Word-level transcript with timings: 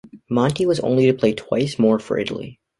Monti 0.31 0.65
was 0.65 0.79
only 0.79 1.05
to 1.05 1.13
play 1.13 1.33
twice 1.35 1.77
more 1.77 1.99
for 1.99 2.17
Italy. 2.17 2.59